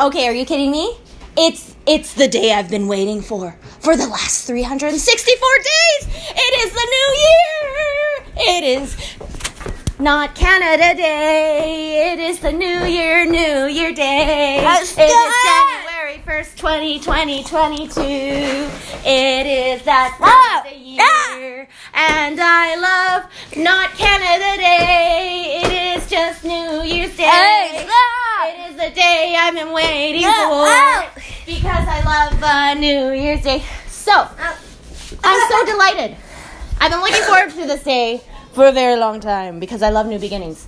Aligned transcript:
Okay, 0.00 0.28
are 0.28 0.32
you 0.32 0.44
kidding 0.46 0.70
me? 0.70 0.96
It's 1.36 1.74
it's 1.84 2.14
the 2.14 2.28
day 2.28 2.52
I've 2.52 2.70
been 2.70 2.86
waiting 2.86 3.20
for 3.20 3.56
for 3.80 3.96
the 3.96 4.06
last 4.06 4.46
364 4.46 5.48
days. 5.56 6.32
It 6.36 6.66
is 6.66 6.72
the 6.72 6.86
new 6.94 7.08
year. 7.26 8.58
It 8.58 8.64
is 8.78 8.96
not 9.98 10.36
Canada 10.36 10.94
Day. 10.94 12.12
It 12.12 12.20
is 12.20 12.38
the 12.38 12.52
New 12.52 12.84
Year, 12.84 13.24
New 13.24 13.66
Year 13.66 13.92
Day. 13.92 14.60
Let's 14.62 14.96
it 14.96 15.10
is. 15.10 15.34
January 15.44 16.22
1st, 16.24 16.56
2020, 16.56 17.42
22. 17.42 18.00
It 18.00 19.46
is 19.46 19.82
that 19.82 20.14
time 20.20 20.64
of 20.64 20.72
the 20.72 20.78
year. 20.78 21.66
And 21.94 22.38
I 22.40 22.76
love 22.76 23.30
not 23.56 23.90
Canada 23.98 24.62
Day. 24.62 25.60
It 25.64 25.98
is 25.98 26.08
just 26.08 26.44
New 26.44 26.82
Year's 26.84 27.16
Day. 27.16 27.24
Hey, 27.24 27.88
It 28.40 28.70
is 28.70 28.76
the 28.76 28.90
day 28.94 29.36
I've 29.38 29.54
been 29.54 29.72
waiting 29.72 30.22
Yeah, 30.22 30.48
for. 30.48 30.66
ow. 30.68 31.10
Because 31.44 31.86
I 31.88 32.02
love 32.04 32.42
uh, 32.42 32.74
New 32.74 33.10
Year's 33.12 33.42
Day. 33.42 33.62
So, 33.88 34.12
I'm 35.24 35.50
so 35.50 35.66
delighted. 35.66 36.16
I've 36.80 36.90
been 36.92 37.00
looking 37.00 37.22
forward 37.22 37.50
to 37.50 37.66
this 37.66 37.82
day 37.82 38.22
for 38.52 38.66
a 38.68 38.72
very 38.72 38.96
long 38.98 39.20
time 39.20 39.58
because 39.58 39.82
I 39.82 39.90
love 39.90 40.06
new 40.06 40.18
beginnings. 40.18 40.66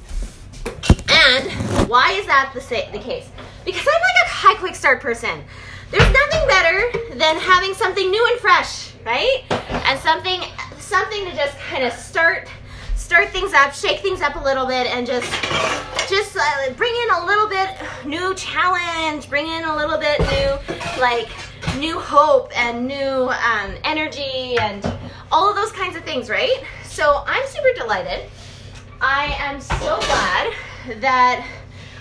And 1.08 1.50
why 1.88 2.12
is 2.12 2.26
that 2.26 2.50
the, 2.54 2.60
sa- 2.60 2.90
the 2.92 2.98
case? 2.98 3.28
Because 3.64 3.80
I'm 3.86 4.00
like 4.00 4.26
a 4.26 4.28
high 4.28 4.54
quick 4.58 4.74
start 4.74 5.00
person. 5.00 5.42
There's 5.90 6.02
nothing 6.12 6.48
better 6.48 7.16
than 7.18 7.36
having 7.36 7.74
something 7.74 8.10
new 8.10 8.26
and 8.32 8.40
fresh, 8.40 8.92
right? 9.06 9.42
And 9.50 9.98
something 10.00 10.40
something 10.78 11.24
to 11.24 11.36
just 11.36 11.56
kind 11.58 11.84
of 11.84 11.92
start 11.92 12.48
start 13.10 13.28
things 13.30 13.52
up, 13.52 13.74
shake 13.74 13.98
things 13.98 14.22
up 14.22 14.36
a 14.36 14.38
little 14.38 14.66
bit, 14.66 14.86
and 14.86 15.04
just 15.04 15.28
just 16.08 16.36
uh, 16.36 16.72
bring 16.76 16.94
in 16.94 17.10
a 17.16 17.26
little 17.26 17.48
bit 17.48 17.68
new 18.06 18.32
challenge, 18.36 19.28
bring 19.28 19.48
in 19.48 19.64
a 19.64 19.74
little 19.74 19.98
bit 19.98 20.20
new 20.20 21.00
like 21.00 21.28
new 21.76 21.98
hope 21.98 22.56
and 22.56 22.86
new 22.86 23.28
um, 23.28 23.74
energy 23.82 24.56
and 24.60 24.86
all 25.32 25.50
of 25.50 25.56
those 25.56 25.72
kinds 25.72 25.96
of 25.96 26.04
things, 26.04 26.30
right? 26.30 26.62
So 26.84 27.24
I'm 27.26 27.44
super 27.48 27.72
delighted. 27.74 28.30
I 29.00 29.34
am 29.40 29.60
so 29.60 29.98
glad 29.98 30.54
that 31.00 31.44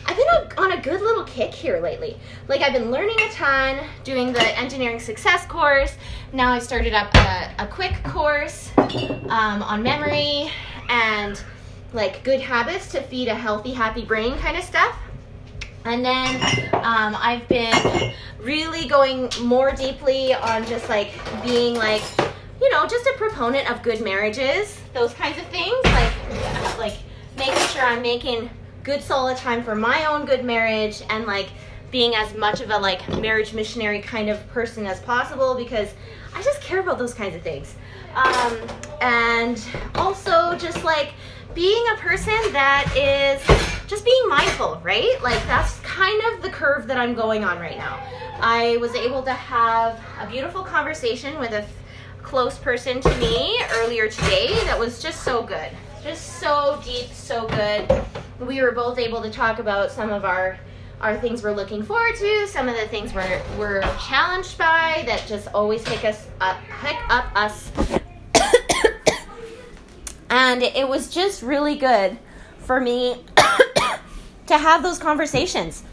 I've 0.06 0.16
been 0.16 0.28
on- 0.28 0.72
on 0.72 0.78
a 0.78 0.82
good 0.82 1.02
little 1.02 1.24
kick 1.24 1.52
here 1.56 1.80
lately. 1.80 2.20
Like 2.48 2.62
I've 2.62 2.74
been 2.74 2.92
learning 2.92 3.20
a 3.20 3.30
ton, 3.30 3.80
doing 4.04 4.32
the 4.32 4.60
engineering 4.60 5.00
success 5.00 5.44
course. 5.48 5.96
Now 6.34 6.52
I 6.52 6.60
started 6.60 6.94
up 6.94 7.12
a, 7.16 7.64
a 7.64 7.68
quick 7.68 7.96
course 8.04 8.72
um, 8.78 9.64
on 9.64 9.82
memory 9.82 10.52
and 10.90 11.42
like 11.94 12.24
good 12.24 12.42
habits 12.42 12.92
to 12.92 13.02
feed 13.02 13.28
a 13.28 13.36
healthy, 13.36 13.72
happy 13.72 14.04
brain 14.04 14.38
kind 14.40 14.58
of 14.58 14.64
stuff. 14.64 14.98
And 15.86 16.04
then 16.04 16.36
um, 16.74 17.16
I've 17.18 17.48
been 17.48 18.14
really 18.40 18.88
going 18.88 19.30
more 19.42 19.72
deeply 19.72 20.34
on 20.34 20.66
just 20.66 20.90
like 20.90 21.14
being 21.44 21.76
like, 21.76 22.02
you 22.62 22.70
know, 22.72 22.86
just 22.86 23.06
a 23.08 23.14
proponent 23.18 23.72
of 23.72 23.82
good 23.82 24.02
marriages, 24.02 24.80
those 24.94 25.14
kinds 25.14 25.38
of 25.38 25.46
things. 25.46 25.78
Like, 25.86 26.78
like 26.78 26.98
making 27.38 27.68
sure 27.68 27.84
I'm 27.84 28.02
making 28.02 28.50
good 28.84 29.02
solid 29.02 29.38
time 29.38 29.64
for 29.64 29.76
my 29.76 30.06
own 30.06 30.26
good 30.26 30.44
marriage 30.44 31.02
and 31.10 31.26
like 31.26 31.50
being 31.92 32.14
as 32.16 32.36
much 32.36 32.62
of 32.62 32.70
a 32.70 32.78
like 32.78 33.08
marriage 33.20 33.54
missionary 33.54 34.02
kind 34.02 34.30
of 34.30 34.46
person 34.50 34.86
as 34.86 35.00
possible 35.02 35.56
because 35.56 35.90
I 36.36 36.42
just 36.44 36.62
care 36.62 36.80
about 36.80 36.98
those 36.98 37.14
kinds 37.14 37.36
of 37.36 37.42
things. 37.42 37.76
Um, 38.16 38.58
and 39.02 39.64
also 39.96 40.58
just 40.58 40.84
like 40.84 41.14
being 41.54 41.84
a 41.94 41.96
person 41.98 42.38
that 42.54 42.92
is 42.96 43.42
just 43.88 44.06
being 44.06 44.28
mindful, 44.28 44.80
right? 44.84 45.22
Like 45.22 45.42
that's 45.46 45.80
kind 45.80 46.22
of 46.32 46.42
the 46.42 46.50
curve 46.50 46.88
that 46.88 46.98
I'm 46.98 47.14
going 47.14 47.44
on 47.44 47.60
right 47.60 47.78
now. 47.78 48.00
I 48.42 48.78
was 48.78 48.96
able 48.96 49.24
to 49.24 49.34
have 49.34 50.00
a 50.20 50.28
beautiful 50.30 50.64
conversation 50.64 51.40
with 51.40 51.52
a 51.52 51.64
f- 51.64 51.74
close 52.22 52.58
person 52.58 53.02
to 53.02 53.16
me 53.18 53.60
earlier 53.74 54.08
today 54.08 54.54
that 54.66 54.78
was 54.78 55.02
just 55.02 55.24
so 55.24 55.44
good. 55.44 55.70
Just 56.04 56.40
so 56.40 56.80
deep, 56.86 57.08
so 57.08 57.48
good. 57.48 58.04
We 58.40 58.62
were 58.62 58.72
both 58.72 58.98
able 58.98 59.22
to 59.22 59.30
talk 59.30 59.60
about 59.60 59.92
some 59.92 60.12
of 60.12 60.24
our 60.24 60.58
our 61.02 61.18
things 61.20 61.44
we're 61.44 61.54
looking 61.54 61.84
forward 61.84 62.16
to, 62.16 62.48
some 62.48 62.68
of 62.68 62.76
the 62.76 62.88
things 62.88 63.14
we're 63.14 63.42
we're 63.58 63.82
challenged 63.98 64.58
by 64.58 65.04
that 65.06 65.24
just 65.28 65.48
always 65.54 65.82
pick 65.84 66.04
us 66.06 66.28
up 66.42 66.58
pick 66.82 66.98
up 67.10 67.26
us. 67.36 67.72
And 70.32 70.62
it 70.62 70.88
was 70.88 71.10
just 71.10 71.42
really 71.42 71.76
good 71.76 72.18
for 72.60 72.80
me 72.80 73.24
to 74.48 74.58
have 74.58 74.84
those 74.84 75.00
conversations. 75.00 75.84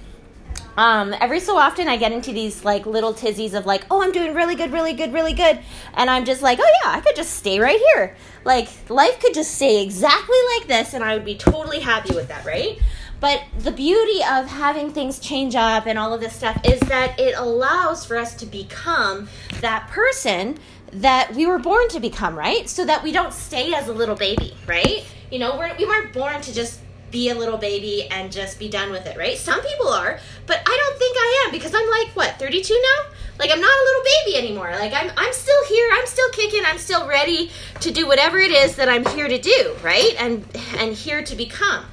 Um, 0.76 1.14
every 1.22 1.40
so 1.40 1.56
often 1.56 1.88
i 1.88 1.96
get 1.96 2.12
into 2.12 2.32
these 2.32 2.62
like 2.62 2.84
little 2.84 3.14
tizzies 3.14 3.54
of 3.54 3.64
like 3.64 3.86
oh 3.90 4.02
i'm 4.02 4.12
doing 4.12 4.34
really 4.34 4.54
good 4.54 4.72
really 4.72 4.92
good 4.92 5.14
really 5.14 5.32
good. 5.32 5.58
And 5.94 6.10
i'm 6.10 6.26
just 6.26 6.42
like 6.42 6.58
oh 6.60 6.70
yeah 6.84 6.90
i 6.90 7.00
could 7.00 7.16
just 7.16 7.32
stay 7.32 7.58
right 7.58 7.80
here. 7.94 8.14
Like 8.44 8.68
life 8.90 9.18
could 9.20 9.32
just 9.32 9.54
stay 9.54 9.82
exactly 9.82 10.36
like 10.58 10.68
this 10.68 10.92
and 10.92 11.02
i 11.02 11.14
would 11.14 11.24
be 11.24 11.36
totally 11.36 11.80
happy 11.80 12.14
with 12.14 12.28
that 12.28 12.44
right 12.44 12.78
but 13.20 13.42
the 13.58 13.72
beauty 13.72 14.20
of 14.22 14.46
having 14.46 14.92
things 14.92 15.18
change 15.18 15.54
up 15.54 15.86
and 15.86 15.98
all 15.98 16.12
of 16.12 16.20
this 16.20 16.34
stuff 16.34 16.60
is 16.64 16.80
that 16.80 17.18
it 17.18 17.34
allows 17.36 18.04
for 18.04 18.16
us 18.16 18.34
to 18.36 18.46
become 18.46 19.28
that 19.60 19.88
person 19.88 20.58
that 20.92 21.34
we 21.34 21.46
were 21.46 21.58
born 21.58 21.88
to 21.88 22.00
become, 22.00 22.36
right? 22.36 22.68
So 22.68 22.84
that 22.84 23.02
we 23.02 23.12
don't 23.12 23.32
stay 23.32 23.74
as 23.74 23.88
a 23.88 23.92
little 23.92 24.16
baby, 24.16 24.54
right? 24.66 25.04
You 25.30 25.38
know, 25.38 25.56
we're, 25.58 25.74
we 25.76 25.84
weren't 25.84 26.12
born 26.12 26.40
to 26.40 26.54
just 26.54 26.80
be 27.10 27.30
a 27.30 27.34
little 27.34 27.58
baby 27.58 28.08
and 28.10 28.30
just 28.30 28.58
be 28.58 28.68
done 28.68 28.90
with 28.90 29.06
it, 29.06 29.16
right? 29.16 29.36
Some 29.36 29.60
people 29.62 29.88
are, 29.88 30.18
but 30.46 30.60
I 30.64 30.64
don't 30.64 30.98
think 30.98 31.16
I 31.18 31.44
am 31.46 31.52
because 31.52 31.74
I'm 31.74 31.88
like, 31.88 32.14
what, 32.16 32.38
32 32.38 32.82
now? 32.82 33.12
Like 33.38 33.50
I'm 33.50 33.60
not 33.60 33.70
a 33.70 33.84
little 33.84 34.02
baby 34.04 34.38
anymore. 34.38 34.70
Like 34.70 34.94
I'm 34.94 35.10
I'm 35.16 35.32
still 35.32 35.64
here. 35.66 35.90
I'm 35.92 36.06
still 36.06 36.30
kicking. 36.30 36.62
I'm 36.64 36.78
still 36.78 37.06
ready 37.06 37.50
to 37.80 37.90
do 37.90 38.06
whatever 38.06 38.38
it 38.38 38.50
is 38.50 38.76
that 38.76 38.88
I'm 38.88 39.04
here 39.04 39.28
to 39.28 39.38
do, 39.38 39.76
right? 39.82 40.14
And 40.18 40.46
and 40.78 40.94
here 40.94 41.22
to 41.22 41.36
become. 41.36 41.84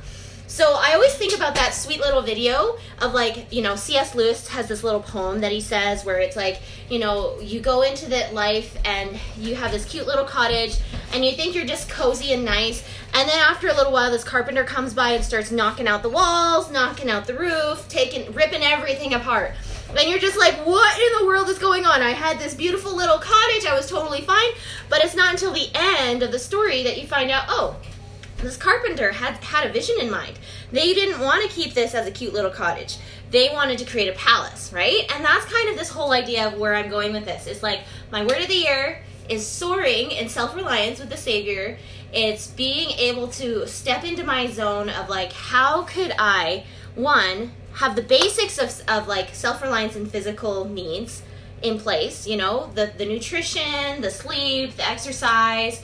So 0.53 0.75
I 0.75 0.93
always 0.93 1.15
think 1.15 1.35
about 1.35 1.55
that 1.55 1.73
sweet 1.73 1.99
little 1.99 2.21
video 2.21 2.77
of 3.01 3.15
like, 3.15 3.51
you 3.51 3.63
know, 3.63 3.75
C.S. 3.75 4.13
Lewis 4.13 4.47
has 4.49 4.67
this 4.67 4.83
little 4.83 4.99
poem 4.99 5.41
that 5.41 5.51
he 5.51 5.59
says 5.59 6.05
where 6.05 6.19
it's 6.19 6.35
like, 6.35 6.61
you 6.91 6.99
know, 6.99 7.39
you 7.39 7.59
go 7.59 7.81
into 7.81 8.07
that 8.11 8.35
life 8.35 8.77
and 8.85 9.19
you 9.35 9.55
have 9.55 9.71
this 9.71 9.83
cute 9.83 10.05
little 10.05 10.25
cottage 10.25 10.77
and 11.11 11.25
you 11.25 11.31
think 11.31 11.55
you're 11.55 11.65
just 11.65 11.89
cozy 11.89 12.33
and 12.33 12.45
nice. 12.45 12.87
And 13.15 13.27
then 13.27 13.39
after 13.39 13.67
a 13.67 13.73
little 13.73 13.91
while, 13.91 14.11
this 14.11 14.23
carpenter 14.23 14.63
comes 14.63 14.93
by 14.93 15.13
and 15.13 15.25
starts 15.25 15.49
knocking 15.49 15.87
out 15.87 16.03
the 16.03 16.09
walls, 16.09 16.69
knocking 16.69 17.09
out 17.09 17.25
the 17.25 17.33
roof, 17.33 17.87
taking, 17.89 18.31
ripping 18.31 18.61
everything 18.61 19.15
apart. 19.15 19.53
And 19.97 20.07
you're 20.07 20.19
just 20.19 20.37
like, 20.37 20.53
what 20.67 20.99
in 20.99 21.19
the 21.19 21.25
world 21.25 21.49
is 21.49 21.57
going 21.57 21.87
on? 21.87 22.03
I 22.03 22.11
had 22.11 22.37
this 22.37 22.53
beautiful 22.53 22.95
little 22.95 23.17
cottage, 23.17 23.65
I 23.65 23.73
was 23.75 23.89
totally 23.89 24.21
fine. 24.21 24.51
But 24.87 25.03
it's 25.03 25.15
not 25.15 25.31
until 25.31 25.51
the 25.51 25.71
end 25.73 26.21
of 26.21 26.31
the 26.31 26.37
story 26.37 26.83
that 26.83 27.01
you 27.01 27.07
find 27.07 27.31
out, 27.31 27.45
oh, 27.47 27.75
this 28.43 28.57
carpenter 28.57 29.13
had 29.13 29.35
had 29.43 29.67
a 29.67 29.73
vision 29.73 29.95
in 29.99 30.11
mind. 30.11 30.37
They 30.71 30.93
didn't 30.93 31.21
want 31.21 31.43
to 31.43 31.49
keep 31.49 31.73
this 31.73 31.95
as 31.95 32.05
a 32.05 32.11
cute 32.11 32.33
little 32.33 32.51
cottage. 32.51 32.97
They 33.31 33.49
wanted 33.49 33.79
to 33.79 33.85
create 33.85 34.09
a 34.09 34.17
palace, 34.17 34.71
right? 34.71 35.11
And 35.13 35.25
that's 35.25 35.45
kind 35.45 35.69
of 35.69 35.77
this 35.77 35.89
whole 35.89 36.11
idea 36.11 36.47
of 36.47 36.59
where 36.59 36.75
I'm 36.75 36.89
going 36.89 37.13
with 37.13 37.25
this. 37.25 37.47
It's 37.47 37.63
like 37.63 37.81
my 38.11 38.23
word 38.23 38.41
of 38.41 38.47
the 38.47 38.55
year 38.55 39.01
is 39.29 39.47
soaring 39.47 40.11
in 40.11 40.29
self-reliance 40.29 40.99
with 40.99 41.09
the 41.09 41.17
savior. 41.17 41.77
It's 42.11 42.47
being 42.47 42.91
able 42.91 43.27
to 43.29 43.67
step 43.67 44.03
into 44.03 44.23
my 44.23 44.47
zone 44.47 44.89
of 44.89 45.09
like 45.09 45.31
how 45.33 45.83
could 45.83 46.13
I 46.19 46.65
one 46.95 47.53
have 47.75 47.95
the 47.95 48.03
basics 48.03 48.59
of 48.59 48.87
of 48.87 49.07
like 49.07 49.33
self-reliance 49.33 49.95
and 49.95 50.11
physical 50.11 50.65
needs 50.65 51.23
in 51.63 51.79
place, 51.79 52.27
you 52.27 52.35
know, 52.35 52.69
the 52.75 52.91
the 52.97 53.05
nutrition, 53.05 54.01
the 54.01 54.11
sleep, 54.11 54.75
the 54.75 54.87
exercise, 54.87 55.81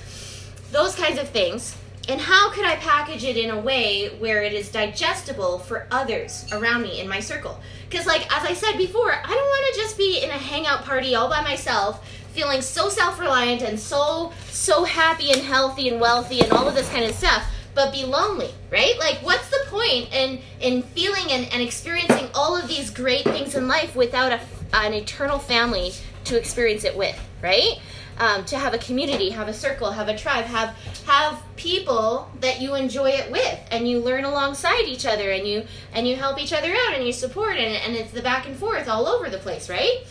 those 0.71 0.93
kinds 0.95 1.17
of 1.17 1.29
things 1.29 1.75
and 2.09 2.19
how 2.19 2.49
could 2.49 2.65
I 2.65 2.75
package 2.77 3.23
it 3.23 3.37
in 3.37 3.51
a 3.51 3.59
way 3.59 4.07
where 4.17 4.41
it 4.41 4.51
is 4.51 4.71
digestible 4.71 5.59
for 5.59 5.85
others 5.91 6.47
around 6.51 6.81
me 6.81 6.99
in 6.99 7.07
my 7.07 7.19
circle? 7.19 7.59
Because, 7.87 8.07
like, 8.07 8.21
as 8.35 8.43
I 8.49 8.55
said 8.55 8.77
before, 8.77 9.13
I 9.13 9.27
don't 9.27 9.35
want 9.35 9.75
to 9.75 9.79
just 9.79 9.95
be 9.95 10.23
in 10.23 10.31
a 10.31 10.33
hangout 10.33 10.83
party 10.85 11.13
all 11.13 11.29
by 11.29 11.43
myself, 11.43 12.03
feeling 12.33 12.63
so 12.63 12.89
self 12.89 13.19
reliant 13.19 13.61
and 13.61 13.79
so, 13.79 14.33
so 14.49 14.85
happy 14.85 15.31
and 15.31 15.41
healthy 15.41 15.87
and 15.87 16.01
wealthy 16.01 16.41
and 16.41 16.51
all 16.51 16.67
of 16.67 16.73
this 16.73 16.89
kind 16.89 17.05
of 17.05 17.13
stuff, 17.13 17.45
but 17.75 17.91
be 17.91 18.03
lonely, 18.03 18.49
right? 18.71 18.97
Like, 18.97 19.17
what's 19.17 19.47
the 19.49 19.63
point 19.67 20.11
in, 20.11 20.41
in 20.61 20.81
feeling 20.81 21.31
and, 21.31 21.47
and 21.53 21.61
experiencing 21.61 22.27
all 22.33 22.57
of 22.57 22.67
these 22.67 22.89
great 22.89 23.23
things 23.23 23.53
in 23.53 23.67
life 23.67 23.95
without 23.95 24.31
a, 24.31 24.39
an 24.73 24.93
eternal 24.93 25.37
family 25.37 25.93
to 26.23 26.39
experience 26.39 26.83
it 26.85 26.97
with, 26.97 27.19
right? 27.43 27.79
Um, 28.19 28.45
to 28.45 28.57
have 28.57 28.73
a 28.73 28.77
community, 28.77 29.29
have 29.29 29.47
a 29.47 29.53
circle, 29.53 29.91
have 29.91 30.09
a 30.09 30.17
tribe, 30.17 30.45
have 30.45 30.75
have 31.05 31.41
people 31.55 32.29
that 32.41 32.61
you 32.61 32.75
enjoy 32.75 33.09
it 33.09 33.31
with, 33.31 33.59
and 33.71 33.87
you 33.87 33.99
learn 33.99 34.25
alongside 34.25 34.85
each 34.85 35.05
other, 35.05 35.31
and 35.31 35.47
you 35.47 35.65
and 35.93 36.07
you 36.07 36.15
help 36.15 36.39
each 36.39 36.53
other 36.53 36.71
out, 36.71 36.93
and 36.93 37.05
you 37.05 37.13
support, 37.13 37.57
and, 37.57 37.75
and 37.75 37.95
it's 37.95 38.11
the 38.11 38.21
back 38.21 38.45
and 38.47 38.55
forth 38.55 38.87
all 38.87 39.07
over 39.07 39.29
the 39.29 39.37
place, 39.37 39.69
right? 39.69 40.05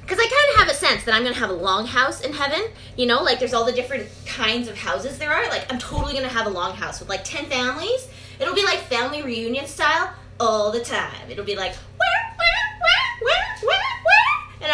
Because 0.00 0.18
I 0.18 0.28
kind 0.28 0.54
of 0.54 0.60
have 0.60 0.68
a 0.68 0.74
sense 0.74 1.04
that 1.04 1.14
I'm 1.14 1.24
to 1.24 1.32
have 1.32 1.50
a 1.50 1.54
long 1.54 1.86
house 1.86 2.22
in 2.22 2.32
heaven. 2.32 2.62
You 2.96 3.06
know, 3.06 3.22
like 3.22 3.38
there's 3.38 3.54
all 3.54 3.64
the 3.64 3.72
different 3.72 4.08
kinds 4.26 4.68
of 4.68 4.76
houses 4.76 5.18
there 5.18 5.32
are. 5.32 5.48
Like 5.48 5.72
I'm 5.72 5.78
totally 5.78 6.14
to 6.14 6.28
have 6.28 6.46
a 6.46 6.50
long 6.50 6.74
house 6.74 7.00
with 7.00 7.08
like 7.08 7.24
10 7.24 7.46
families. 7.46 8.08
It'll 8.40 8.54
be 8.54 8.64
like 8.64 8.80
family 8.80 9.22
reunion 9.22 9.66
style 9.66 10.12
all 10.40 10.72
the 10.72 10.80
time. 10.80 11.30
It'll 11.30 11.44
be 11.44 11.56
like, 11.56 11.72
where, 11.96 12.36
where, 12.36 12.52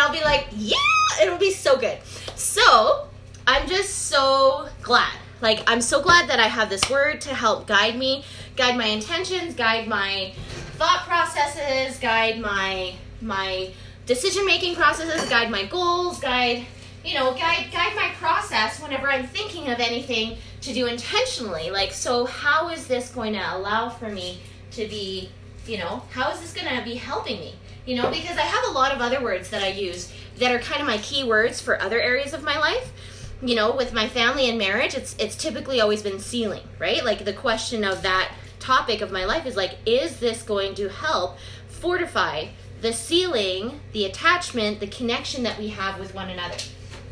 I'll 0.08 0.14
be 0.14 0.24
like, 0.24 0.46
yeah, 0.56 0.76
it'll 1.20 1.38
be 1.38 1.52
so 1.52 1.76
good. 1.78 1.98
So 2.34 3.08
I'm 3.46 3.68
just 3.68 4.08
so 4.08 4.68
glad. 4.82 5.14
Like, 5.40 5.62
I'm 5.66 5.80
so 5.80 6.02
glad 6.02 6.28
that 6.28 6.40
I 6.40 6.48
have 6.48 6.68
this 6.68 6.88
word 6.90 7.20
to 7.22 7.34
help 7.34 7.66
guide 7.66 7.96
me, 7.96 8.24
guide 8.56 8.76
my 8.76 8.86
intentions, 8.86 9.54
guide 9.54 9.86
my 9.86 10.32
thought 10.76 11.04
processes, 11.06 11.98
guide 11.98 12.40
my 12.40 12.94
my 13.20 13.70
decision 14.06 14.46
making 14.46 14.74
processes, 14.74 15.28
guide 15.28 15.50
my 15.50 15.64
goals, 15.64 16.20
guide 16.20 16.66
you 17.04 17.14
know, 17.14 17.32
guide 17.32 17.68
guide 17.72 17.94
my 17.94 18.10
process 18.18 18.80
whenever 18.80 19.08
I'm 19.08 19.26
thinking 19.26 19.70
of 19.70 19.78
anything 19.78 20.36
to 20.62 20.74
do 20.74 20.86
intentionally. 20.86 21.70
Like, 21.70 21.92
so 21.92 22.26
how 22.26 22.68
is 22.68 22.86
this 22.86 23.10
going 23.10 23.32
to 23.34 23.56
allow 23.56 23.88
for 23.88 24.08
me 24.08 24.40
to 24.72 24.86
be, 24.88 25.30
you 25.66 25.78
know, 25.78 26.02
how 26.10 26.30
is 26.30 26.40
this 26.40 26.52
going 26.52 26.76
to 26.76 26.84
be 26.84 26.94
helping 26.94 27.38
me? 27.38 27.54
You 27.86 27.96
know, 27.96 28.10
because 28.10 28.36
I 28.36 28.42
have 28.42 28.64
a 28.68 28.72
lot 28.72 28.92
of 28.92 29.00
other 29.00 29.22
words 29.22 29.48
that 29.50 29.62
I 29.62 29.68
use 29.68 30.12
that 30.38 30.52
are 30.52 30.58
kind 30.58 30.80
of 30.80 30.86
my 30.86 30.98
key 30.98 31.24
words 31.24 31.60
for 31.60 31.80
other 31.80 32.00
areas 32.00 32.32
of 32.32 32.42
my 32.42 32.58
life. 32.58 32.92
You 33.40 33.54
know, 33.54 33.74
with 33.74 33.92
my 33.92 34.08
family 34.08 34.48
and 34.48 34.58
marriage, 34.58 34.94
it's 34.94 35.14
it's 35.18 35.36
typically 35.36 35.80
always 35.80 36.02
been 36.02 36.18
sealing, 36.18 36.62
right? 36.78 37.04
Like 37.04 37.24
the 37.24 37.32
question 37.32 37.84
of 37.84 38.02
that 38.02 38.32
topic 38.58 39.00
of 39.00 39.12
my 39.12 39.24
life 39.24 39.46
is 39.46 39.56
like, 39.56 39.78
is 39.86 40.18
this 40.18 40.42
going 40.42 40.74
to 40.74 40.88
help 40.88 41.38
fortify 41.68 42.46
the 42.80 42.92
sealing, 42.92 43.80
the 43.92 44.04
attachment, 44.04 44.80
the 44.80 44.86
connection 44.86 45.42
that 45.44 45.58
we 45.58 45.68
have 45.68 45.98
with 45.98 46.14
one 46.14 46.30
another, 46.30 46.56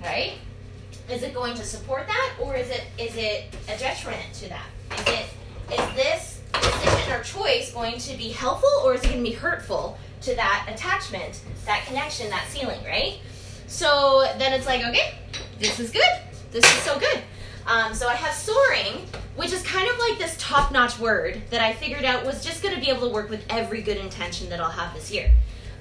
right? 0.03 0.35
Is 1.09 1.23
it 1.23 1.33
going 1.33 1.55
to 1.55 1.65
support 1.65 2.07
that, 2.09 2.35
or 2.41 2.57
is 2.57 2.71
it 2.71 2.83
is 2.99 3.17
it 3.17 3.55
a 3.69 3.79
detriment 3.79 4.33
to 4.35 4.49
that? 4.49 4.67
Is 4.99 5.07
it 5.07 5.27
is 5.73 5.95
this 5.95 6.43
decision 6.53 7.13
or 7.13 7.23
choice 7.23 7.73
going 7.73 7.99
to 7.99 8.17
be 8.17 8.31
helpful, 8.31 8.69
or 8.85 8.95
is 8.95 9.03
it 9.05 9.11
going 9.11 9.25
to 9.25 9.31
be 9.31 9.37
hurtful 9.37 9.97
to 10.23 10.35
that 10.35 10.67
attachment, 10.69 11.41
that 11.65 11.85
connection, 11.87 12.29
that 12.31 12.47
sealing, 12.49 12.83
right? 12.85 13.19
So 13.67 14.27
then 14.39 14.53
it's 14.53 14.67
like, 14.67 14.85
okay, 14.85 15.15
this 15.59 15.81
is 15.81 15.91
good. 15.91 16.21
This 16.51 16.65
is 16.65 16.83
so 16.83 16.99
good. 16.99 17.23
Um, 17.67 17.95
so 17.95 18.09
I 18.09 18.15
have 18.15 18.33
soaring, 18.33 19.07
which 19.35 19.53
is 19.53 19.63
kind 19.63 19.89
of 19.91 19.99
like 19.99 20.19
this 20.19 20.37
top 20.39 20.71
notch 20.71 20.99
word 20.99 21.43
that 21.51 21.61
I 21.61 21.73
figured 21.73 22.05
out 22.05 22.25
was 22.25 22.45
just 22.45 22.63
going 22.63 22.75
to 22.75 22.81
be 22.81 22.89
able 22.89 23.09
to 23.09 23.13
work 23.13 23.29
with 23.29 23.45
every 23.51 23.83
good 23.83 23.97
intention 23.97 24.49
that 24.51 24.61
I'll 24.61 24.71
have 24.71 24.95
this 24.95 25.11
year. 25.11 25.33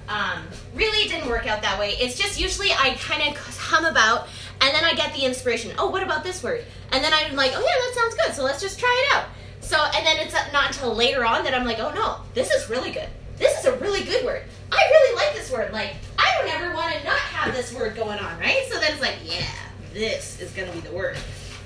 Um, 0.08 0.44
really 0.74 1.08
didn't 1.08 1.28
work 1.28 1.46
out 1.46 1.62
that 1.62 1.78
way. 1.78 1.94
It's 1.98 2.16
just 2.16 2.40
usually 2.40 2.72
I 2.72 2.96
kind 3.00 3.22
of 3.22 3.36
hum 3.56 3.84
about 3.84 4.28
and 4.60 4.74
then 4.74 4.84
I 4.84 4.94
get 4.94 5.14
the 5.14 5.24
inspiration. 5.24 5.72
Oh, 5.78 5.90
what 5.90 6.02
about 6.02 6.24
this 6.24 6.42
word? 6.42 6.64
And 6.92 7.02
then 7.02 7.12
I'm 7.12 7.34
like, 7.36 7.52
oh 7.54 7.60
yeah, 7.60 7.66
that 7.66 7.92
sounds 7.94 8.14
good. 8.14 8.34
So 8.34 8.42
let's 8.44 8.60
just 8.60 8.78
try 8.78 9.06
it 9.06 9.16
out. 9.16 9.26
So, 9.60 9.76
and 9.76 10.06
then 10.06 10.18
it's 10.18 10.34
not 10.52 10.68
until 10.68 10.94
later 10.94 11.24
on 11.24 11.44
that 11.44 11.54
I'm 11.54 11.64
like, 11.64 11.78
oh 11.78 11.92
no, 11.92 12.18
this 12.34 12.50
is 12.50 12.68
really 12.70 12.92
good. 12.92 13.08
This 13.38 13.58
is 13.58 13.66
a 13.66 13.76
really 13.78 14.04
good 14.04 14.24
word. 14.24 14.42
I 14.72 14.88
really 14.90 15.16
like 15.16 15.34
this 15.34 15.50
word. 15.50 15.72
Like, 15.72 15.94
I 16.18 16.34
don't 16.38 16.54
ever 16.54 16.74
want 16.74 16.94
to 16.94 17.04
not 17.04 17.18
have 17.18 17.54
this 17.54 17.72
word 17.72 17.96
going 17.96 18.18
on, 18.18 18.38
right? 18.38 18.64
So 18.70 18.78
then 18.80 18.92
it's 18.92 19.00
like, 19.00 19.16
yeah, 19.24 19.46
this 19.92 20.40
is 20.40 20.50
going 20.52 20.68
to 20.68 20.74
be 20.74 20.80
the 20.80 20.94
word. 20.94 21.16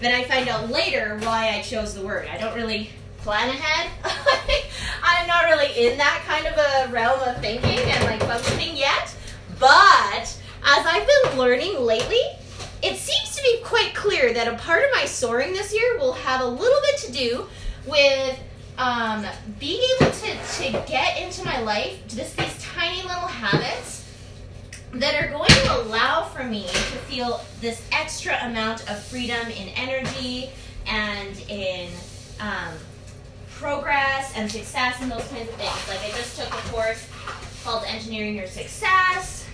Then 0.01 0.15
I 0.15 0.25
find 0.25 0.49
out 0.49 0.71
later 0.71 1.19
why 1.23 1.51
I 1.51 1.63
chose 1.63 1.95
the 1.95 2.03
word. 2.03 2.27
I 2.29 2.39
don't 2.39 2.55
really 2.57 2.91
plan 3.19 3.51
ahead. 3.51 3.91
I'm 5.03 5.27
not 5.27 5.45
really 5.45 5.87
in 5.87 5.99
that 5.99 6.23
kind 6.27 6.47
of 6.47 6.57
a 6.57 6.93
realm 6.93 7.21
of 7.21 7.41
thinking 7.41 7.79
and 7.79 8.05
like 8.05 8.21
functioning 8.21 8.77
yet. 8.77 9.15
But 9.59 10.23
as 10.65 10.87
I've 10.87 11.07
been 11.07 11.39
learning 11.39 11.81
lately, 11.81 12.23
it 12.83 12.97
seems 12.97 13.37
to 13.37 13.43
be 13.43 13.61
quite 13.63 13.95
clear 13.95 14.33
that 14.33 14.49
a 14.49 14.57
part 14.57 14.85
of 14.85 14.91
my 14.95 15.05
soaring 15.05 15.53
this 15.53 15.75
year 15.75 15.99
will 15.99 16.15
have 16.15 16.41
a 16.41 16.47
little 16.47 16.81
bit 16.83 16.97
to 17.01 17.13
do 17.13 17.47
with 17.87 18.39
um, 18.81 19.27
being 19.59 19.83
able 20.01 20.11
to, 20.11 20.29
to 20.57 20.73
get 20.89 21.21
into 21.21 21.45
my 21.45 21.61
life 21.61 22.01
just 22.09 22.35
these 22.39 22.63
tiny 22.63 23.03
little 23.03 23.29
habits 23.29 24.11
that 24.95 25.23
are 25.23 25.29
going 25.29 25.51
to 25.51 25.83
allow 25.83 26.25
for 26.25 26.43
me 26.43 26.63
to 26.67 26.99
feel 27.07 27.43
this 27.61 27.87
extra 27.93 28.39
amount 28.43 28.91
of 28.91 28.99
freedom 29.03 29.47
in 29.49 29.69
energy 29.77 30.49
and 30.87 31.39
in 31.49 31.91
um, 32.41 32.73
progress 33.51 34.33
and 34.35 34.51
success 34.51 34.97
and 35.03 35.13
those 35.13 35.29
kinds 35.29 35.49
of 35.51 35.55
things. 35.57 35.89
Like 35.89 36.01
I 36.03 36.17
just 36.17 36.39
took 36.39 36.49
a 36.49 36.69
course 36.73 37.07
called 37.63 37.85
Engineering 37.87 38.35
Your 38.35 38.47
Success 38.47 39.47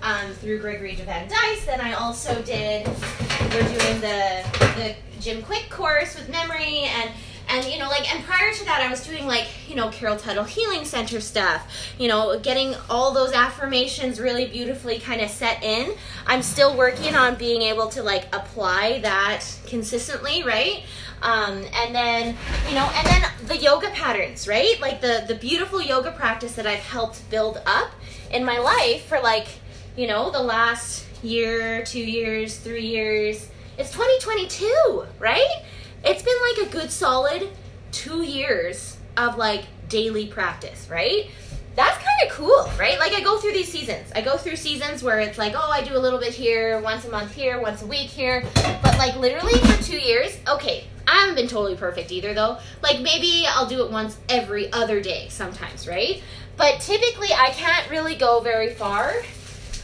um, 0.00 0.32
through 0.34 0.60
Gregory 0.60 0.94
Van 0.94 1.28
Dice. 1.28 1.66
Then 1.66 1.80
I 1.80 1.94
also 1.94 2.40
did, 2.42 2.86
we're 2.86 3.62
doing 3.62 4.00
the, 4.00 4.44
the 4.76 4.94
Jim 5.20 5.42
Kwik 5.42 5.68
course 5.70 6.14
with 6.14 6.28
memory 6.30 6.84
and 6.84 7.10
and 7.50 7.66
you 7.66 7.78
know 7.78 7.88
like 7.88 8.12
and 8.14 8.24
prior 8.24 8.52
to 8.52 8.64
that 8.64 8.80
i 8.80 8.88
was 8.88 9.06
doing 9.06 9.26
like 9.26 9.46
you 9.68 9.74
know 9.74 9.88
carol 9.90 10.16
tuttle 10.16 10.44
healing 10.44 10.84
center 10.84 11.20
stuff 11.20 11.66
you 11.98 12.08
know 12.08 12.38
getting 12.38 12.74
all 12.88 13.12
those 13.12 13.32
affirmations 13.32 14.20
really 14.20 14.46
beautifully 14.46 14.98
kind 14.98 15.20
of 15.20 15.30
set 15.30 15.62
in. 15.62 15.94
I'm 16.26 16.42
still 16.42 16.76
working 16.76 17.14
on 17.14 17.36
being 17.36 17.62
able 17.62 17.88
to 17.88 18.02
like 18.02 18.26
apply 18.34 19.00
that 19.00 19.44
consistently 19.66 20.42
right? 20.42 20.84
Um, 21.22 21.64
and 21.74 21.94
then 21.94 22.36
you 22.68 22.74
know 22.74 22.90
and 22.94 23.06
then 23.06 23.30
the 23.46 23.56
yoga 23.56 23.88
patterns 23.90 24.46
right? 24.48 24.80
Like 24.80 25.00
the 25.00 25.24
the 25.26 25.34
beautiful 25.34 25.80
yoga 25.80 26.12
practice 26.12 26.54
that 26.54 26.66
i've 26.66 26.80
helped 26.80 27.28
build 27.30 27.60
up 27.66 27.90
in 28.32 28.44
my 28.44 28.58
life 28.58 29.04
for 29.06 29.20
like 29.20 29.48
you 29.96 30.06
know 30.06 30.30
the 30.30 30.42
last 30.42 31.06
year 31.22 31.84
two 31.84 32.00
years 32.00 32.58
three 32.58 32.86
years. 32.86 33.48
It's 33.78 33.92
2022 33.92 35.04
right 35.18 35.64
it's 36.04 36.22
been 36.22 36.34
like 36.54 36.68
a 36.68 36.72
good 36.72 36.90
solid 36.90 37.48
two 37.92 38.22
years 38.22 38.96
of 39.16 39.36
like 39.36 39.64
daily 39.88 40.26
practice, 40.26 40.88
right? 40.88 41.30
That's 41.76 41.96
kind 41.96 42.30
of 42.30 42.36
cool, 42.36 42.68
right? 42.78 42.98
Like 42.98 43.12
I 43.12 43.20
go 43.20 43.38
through 43.38 43.52
these 43.52 43.70
seasons. 43.70 44.10
I 44.14 44.20
go 44.20 44.36
through 44.36 44.56
seasons 44.56 45.02
where 45.02 45.20
it's 45.20 45.38
like, 45.38 45.54
oh, 45.56 45.70
I 45.70 45.82
do 45.82 45.96
a 45.96 45.98
little 45.98 46.18
bit 46.18 46.34
here, 46.34 46.80
once 46.80 47.04
a 47.04 47.10
month 47.10 47.32
here, 47.32 47.60
once 47.60 47.82
a 47.82 47.86
week 47.86 48.08
here. 48.08 48.44
But 48.82 48.98
like 48.98 49.16
literally 49.16 49.58
for 49.58 49.82
two 49.82 49.98
years, 49.98 50.36
okay, 50.48 50.84
I 51.06 51.20
haven't 51.20 51.36
been 51.36 51.48
totally 51.48 51.76
perfect 51.76 52.12
either 52.12 52.34
though. 52.34 52.58
Like 52.82 53.00
maybe 53.00 53.46
I'll 53.48 53.68
do 53.68 53.84
it 53.84 53.90
once 53.90 54.18
every 54.28 54.72
other 54.72 55.00
day 55.00 55.28
sometimes, 55.28 55.86
right? 55.86 56.22
But 56.56 56.80
typically 56.80 57.32
I 57.32 57.50
can't 57.50 57.88
really 57.90 58.16
go 58.16 58.40
very 58.40 58.74
far 58.74 59.14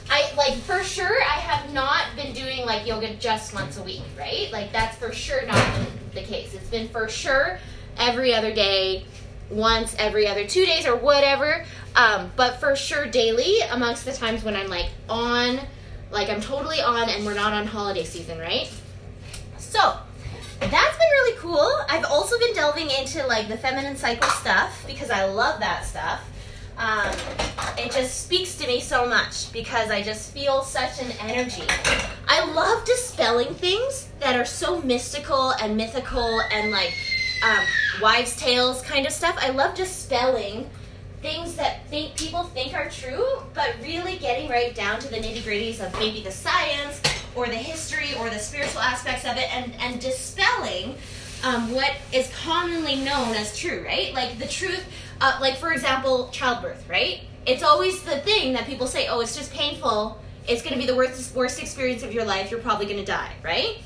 I 0.09 0.33
like 0.37 0.55
for 0.55 0.83
sure 0.85 1.23
I 1.23 1.39
have 1.41 1.73
not 1.73 2.05
been 2.15 2.33
doing 2.33 2.65
like 2.65 2.87
yoga 2.87 3.15
just 3.17 3.55
once 3.55 3.77
a 3.77 3.83
week, 3.83 4.03
right? 4.17 4.51
Like 4.53 4.73
that's 4.73 4.97
for 4.97 5.13
sure 5.13 5.45
not 5.47 5.81
the 6.17 6.23
case. 6.23 6.55
It's 6.55 6.69
been 6.69 6.89
for 6.89 7.09
sure 7.09 7.59
every 7.99 8.35
other 8.35 8.53
day, 8.53 9.05
once 9.51 9.95
every 9.99 10.27
other 10.27 10.47
two 10.47 10.67
days 10.67 10.87
or 10.87 10.97
whatever. 10.97 11.65
Um, 11.95 12.33
but 12.37 12.59
for 12.61 12.75
sure 12.75 13.07
daily 13.07 13.61
amongst 13.71 14.05
the 14.05 14.13
times 14.13 14.43
when 14.43 14.57
I'm 14.57 14.69
like 14.69 14.91
on, 15.09 15.61
like 16.11 16.29
I'm 16.29 16.41
totally 16.41 16.81
on 16.81 17.09
and 17.09 17.25
we're 17.25 17.35
not 17.35 17.53
on 17.53 17.67
holiday 17.67 18.05
season, 18.05 18.39
right? 18.39 18.69
So 19.59 19.97
that's 20.59 20.71
been 20.99 21.11
really 21.13 21.37
cool. 21.39 21.71
I've 21.89 22.05
also 22.05 22.39
been 22.39 22.55
delving 22.55 22.91
into 22.91 23.27
like 23.27 23.49
the 23.49 23.57
feminine 23.57 23.97
cycle 23.97 24.29
stuff 24.31 24.85
because 24.87 25.11
I 25.11 25.27
love 25.27 25.61
that 25.61 25.85
stuff 25.85 26.21
um, 26.79 27.11
it 27.79 27.91
just 27.93 28.25
speaks 28.25 28.57
to 28.57 28.67
me 28.67 28.81
so 28.81 29.09
much 29.09 29.51
because 29.53 29.91
I 29.91 30.03
just 30.03 30.33
feel 30.33 30.63
such 30.63 31.01
an 31.01 31.11
energy. 31.21 31.63
I 32.37 32.53
love 32.53 32.85
dispelling 32.85 33.55
things 33.55 34.09
that 34.21 34.37
are 34.37 34.45
so 34.45 34.83
mystical 34.83 35.53
and 35.53 35.75
mythical 35.75 36.43
and 36.53 36.71
like 36.71 36.93
um, 37.43 37.65
wives' 38.03 38.37
tales 38.37 38.83
kind 38.83 39.07
of 39.07 39.13
stuff. 39.13 39.39
I 39.41 39.49
love 39.49 39.75
dispelling 39.75 40.69
things 41.23 41.55
that 41.55 41.87
think 41.89 42.15
people 42.15 42.45
think 42.45 42.75
are 42.75 42.91
true, 42.91 43.25
but 43.55 43.75
really 43.81 44.19
getting 44.19 44.51
right 44.51 44.75
down 44.75 45.01
to 45.01 45.09
the 45.09 45.17
nitty 45.17 45.45
gritties 45.45 45.81
of 45.81 45.91
maybe 45.99 46.23
the 46.23 46.31
science 46.31 47.01
or 47.35 47.47
the 47.47 47.55
history 47.57 48.11
or 48.21 48.29
the 48.29 48.39
spiritual 48.39 48.83
aspects 48.83 49.25
of 49.25 49.39
it, 49.39 49.51
and 49.57 49.73
and 49.81 49.99
dispelling 49.99 50.95
um, 51.43 51.73
what 51.73 51.93
is 52.13 52.31
commonly 52.45 52.97
known 52.97 53.35
as 53.35 53.57
true. 53.57 53.83
Right, 53.83 54.13
like 54.13 54.39
the 54.39 54.47
truth 54.47 54.85
uh, 55.23 55.39
like 55.41 55.57
for 55.57 55.73
example, 55.73 56.29
childbirth, 56.33 56.87
right? 56.87 57.23
It's 57.47 57.63
always 57.63 58.03
the 58.03 58.19
thing 58.21 58.53
that 58.53 58.67
people 58.67 58.87
say, 58.87 59.09
oh, 59.09 59.21
it's 59.21 59.35
just 59.35 59.55
painful. 59.55 60.21
It's 60.49 60.63
going 60.63 60.75
to 60.75 60.79
be 60.79 60.87
the 60.87 60.95
worst 60.95 61.35
worst 61.35 61.61
experience 61.61 62.03
of 62.03 62.13
your 62.13 62.25
life. 62.25 62.51
You're 62.51 62.61
probably 62.61 62.87
going 62.87 62.99
to 62.99 63.05
die, 63.05 63.33
right? 63.43 63.79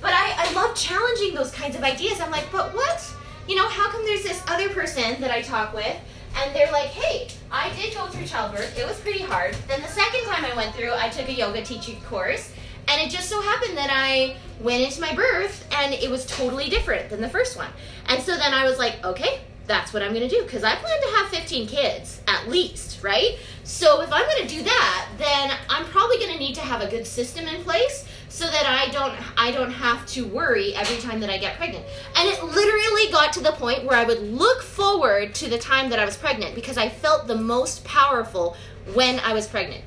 But 0.00 0.12
I, 0.12 0.34
I 0.36 0.52
love 0.52 0.74
challenging 0.74 1.34
those 1.34 1.50
kinds 1.52 1.76
of 1.76 1.82
ideas. 1.82 2.20
I'm 2.20 2.30
like, 2.30 2.50
but 2.52 2.74
what? 2.74 3.04
You 3.48 3.56
know, 3.56 3.68
how 3.68 3.90
come 3.90 4.04
there's 4.04 4.22
this 4.22 4.42
other 4.48 4.68
person 4.70 5.20
that 5.20 5.30
I 5.30 5.42
talk 5.42 5.74
with 5.74 5.96
and 6.36 6.54
they're 6.54 6.70
like, 6.70 6.88
hey, 6.88 7.28
I 7.50 7.72
did 7.74 7.94
go 7.94 8.06
through 8.08 8.26
childbirth. 8.26 8.78
It 8.78 8.86
was 8.86 8.98
pretty 9.00 9.22
hard. 9.22 9.54
Then 9.68 9.80
the 9.80 9.88
second 9.88 10.24
time 10.24 10.44
I 10.44 10.54
went 10.54 10.74
through, 10.74 10.92
I 10.92 11.08
took 11.08 11.28
a 11.28 11.32
yoga 11.32 11.62
teaching 11.62 12.00
course. 12.02 12.52
And 12.88 13.00
it 13.00 13.10
just 13.10 13.28
so 13.28 13.40
happened 13.40 13.76
that 13.76 13.90
I 13.90 14.36
went 14.60 14.82
into 14.82 15.00
my 15.00 15.14
birth 15.14 15.66
and 15.72 15.92
it 15.94 16.10
was 16.10 16.26
totally 16.26 16.68
different 16.68 17.10
than 17.10 17.20
the 17.20 17.28
first 17.28 17.56
one. 17.56 17.70
And 18.06 18.22
so 18.22 18.36
then 18.36 18.54
I 18.54 18.64
was 18.64 18.78
like, 18.78 19.04
okay, 19.04 19.40
that's 19.66 19.92
what 19.92 20.02
I'm 20.02 20.12
going 20.14 20.28
to 20.28 20.34
do 20.34 20.42
because 20.42 20.64
I 20.64 20.74
plan 20.76 21.00
to 21.00 21.08
have 21.16 21.28
15 21.28 21.66
kids 21.66 22.20
at 22.28 22.48
least, 22.48 23.02
right? 23.02 23.38
So 23.64 24.00
if 24.00 24.12
I'm 24.12 24.24
going 24.26 24.46
to 24.46 24.54
do 24.54 24.62
that, 24.62 25.08
then 25.18 25.52
I'm 25.68 25.84
probably 25.86 26.18
going 26.18 26.32
to 26.32 26.38
need 26.38 26.54
to 26.54 26.60
have 26.60 26.82
a 26.82 26.88
good 26.88 27.06
system 27.06 27.46
in 27.46 27.62
place 27.62 28.06
so 28.28 28.46
that 28.46 28.66
I 28.66 28.92
don't 28.92 29.14
I 29.38 29.50
don't 29.50 29.70
have 29.70 30.06
to 30.08 30.26
worry 30.26 30.74
every 30.74 30.98
time 30.98 31.20
that 31.20 31.30
I 31.30 31.38
get 31.38 31.56
pregnant. 31.56 31.84
And 32.16 32.28
it 32.28 32.42
literally 32.44 33.10
got 33.10 33.32
to 33.34 33.40
the 33.40 33.52
point 33.52 33.84
where 33.84 33.96
I 33.96 34.04
would 34.04 34.20
look 34.20 34.62
forward 34.62 35.34
to 35.36 35.48
the 35.48 35.58
time 35.58 35.90
that 35.90 35.98
I 35.98 36.04
was 36.04 36.16
pregnant 36.16 36.54
because 36.54 36.76
I 36.76 36.88
felt 36.88 37.26
the 37.26 37.36
most 37.36 37.84
powerful 37.84 38.56
when 38.94 39.18
I 39.20 39.32
was 39.32 39.46
pregnant. 39.46 39.84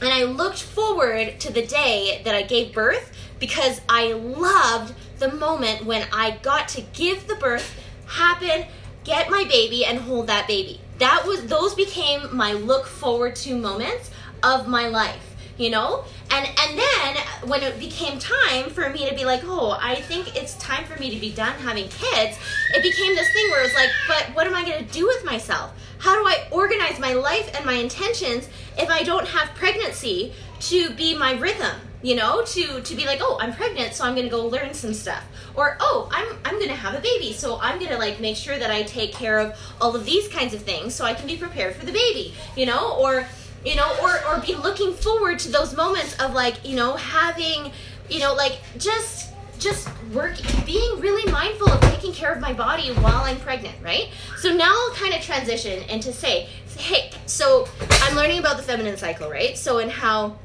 And 0.00 0.12
I 0.12 0.24
looked 0.24 0.62
forward 0.62 1.40
to 1.40 1.52
the 1.52 1.66
day 1.66 2.22
that 2.24 2.34
I 2.34 2.42
gave 2.42 2.72
birth 2.72 3.12
because 3.38 3.80
I 3.88 4.12
loved 4.12 4.94
the 5.18 5.32
moment 5.32 5.84
when 5.84 6.06
I 6.12 6.38
got 6.42 6.68
to 6.68 6.80
give 6.92 7.26
the 7.26 7.34
birth, 7.34 7.74
happen, 8.06 8.66
get 9.08 9.30
my 9.30 9.44
baby, 9.44 9.84
and 9.84 9.98
hold 9.98 10.26
that 10.28 10.46
baby. 10.46 10.80
That 10.98 11.24
was 11.26 11.46
those 11.46 11.74
became 11.74 12.36
my 12.36 12.52
look 12.52 12.86
forward 12.86 13.34
to 13.36 13.56
moments 13.56 14.10
of 14.42 14.68
my 14.68 14.88
life 14.88 15.28
you 15.58 15.70
know? 15.70 16.04
And 16.30 16.46
and 16.46 16.78
then 16.78 17.16
when 17.48 17.62
it 17.62 17.78
became 17.78 18.18
time 18.18 18.70
for 18.70 18.88
me 18.90 19.08
to 19.08 19.14
be 19.14 19.24
like 19.24 19.40
oh 19.44 19.76
i 19.80 19.96
think 19.96 20.36
it's 20.36 20.54
time 20.58 20.84
for 20.84 20.98
me 21.00 21.10
to 21.10 21.18
be 21.18 21.32
done 21.32 21.54
having 21.54 21.88
kids 21.88 22.38
it 22.74 22.82
became 22.82 23.14
this 23.14 23.32
thing 23.32 23.50
where 23.50 23.64
it's 23.64 23.74
like 23.74 23.90
but 24.06 24.24
what 24.34 24.46
am 24.46 24.54
i 24.54 24.64
going 24.64 24.84
to 24.84 24.92
do 24.92 25.06
with 25.06 25.24
myself? 25.24 25.72
How 25.98 26.14
do 26.14 26.28
i 26.28 26.46
organize 26.50 26.98
my 27.00 27.14
life 27.14 27.50
and 27.56 27.64
my 27.64 27.72
intentions 27.72 28.48
if 28.78 28.88
i 28.90 29.02
don't 29.02 29.26
have 29.26 29.48
pregnancy 29.54 30.32
to 30.60 30.90
be 30.90 31.16
my 31.16 31.32
rhythm 31.32 31.76
you 32.02 32.14
know 32.14 32.42
to 32.44 32.80
to 32.82 32.94
be 32.94 33.04
like 33.06 33.18
oh 33.20 33.38
i'm 33.40 33.52
pregnant 33.52 33.92
so 33.92 34.04
i'm 34.04 34.14
to 34.14 34.28
go 34.28 34.46
learn 34.46 34.72
some 34.74 34.94
stuff. 34.94 35.24
Or 35.54 35.76
oh 35.80 36.08
i'm 36.12 36.38
i'm 36.44 36.60
to 36.60 36.68
have 36.68 36.94
a 36.94 37.00
baby 37.00 37.32
so 37.32 37.58
i'm 37.60 37.78
to 37.80 37.98
like 37.98 38.20
make 38.20 38.36
sure 38.36 38.58
that 38.58 38.70
i 38.70 38.82
take 38.82 39.12
care 39.12 39.38
of 39.38 39.58
all 39.80 39.96
of 39.96 40.04
these 40.04 40.28
kinds 40.28 40.54
of 40.54 40.62
things 40.62 40.94
so 40.94 41.04
i 41.04 41.14
can 41.14 41.26
be 41.26 41.36
prepared 41.36 41.74
for 41.74 41.84
the 41.86 41.92
baby 41.92 42.34
you 42.56 42.66
know? 42.66 42.96
Or 42.98 43.26
you 43.64 43.74
know 43.74 43.92
or 44.00 44.24
or 44.26 44.40
be 44.40 44.54
looking 44.54 44.92
forward 44.94 45.38
to 45.40 45.50
those 45.50 45.74
moments 45.76 46.18
of 46.20 46.32
like 46.32 46.64
you 46.64 46.76
know 46.76 46.94
having 46.94 47.72
you 48.08 48.20
know 48.20 48.34
like 48.34 48.60
just 48.78 49.32
just 49.58 49.88
work 50.14 50.36
being 50.64 51.00
really 51.00 51.30
mindful 51.32 51.68
of 51.68 51.80
taking 51.80 52.12
care 52.12 52.32
of 52.32 52.40
my 52.40 52.52
body 52.52 52.92
while 52.94 53.24
i'm 53.24 53.38
pregnant 53.40 53.74
right? 53.82 54.10
So 54.36 54.54
now 54.54 54.72
i'll 54.72 54.94
kind 54.94 55.12
of 55.14 55.20
transition 55.22 55.82
into 55.88 56.12
say 56.12 56.48
hey 56.76 57.10
so 57.26 57.68
i'm 57.90 58.14
learning 58.14 58.38
about 58.38 58.56
the 58.56 58.62
feminine 58.62 58.96
cycle 58.96 59.28
right? 59.28 59.58
So 59.58 59.78
and 59.78 59.90
how 59.90 60.38